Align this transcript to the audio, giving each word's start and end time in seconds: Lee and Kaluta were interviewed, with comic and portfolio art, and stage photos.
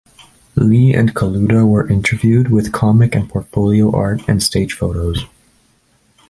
Lee 0.55 0.95
and 0.95 1.13
Kaluta 1.13 1.63
were 1.69 1.87
interviewed, 1.87 2.49
with 2.49 2.71
comic 2.71 3.13
and 3.13 3.29
portfolio 3.29 3.95
art, 3.95 4.27
and 4.27 4.41
stage 4.41 4.73
photos. 4.73 5.25